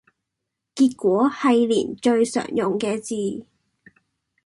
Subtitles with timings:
[0.73, 3.45] 結果係連最常用嘅字